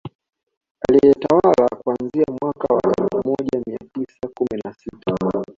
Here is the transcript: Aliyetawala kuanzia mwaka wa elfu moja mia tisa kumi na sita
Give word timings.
Aliyetawala 0.89 1.67
kuanzia 1.83 2.25
mwaka 2.41 2.73
wa 2.73 2.81
elfu 2.83 3.21
moja 3.29 3.63
mia 3.67 3.77
tisa 3.93 4.27
kumi 4.37 4.61
na 4.65 4.73
sita 4.73 5.15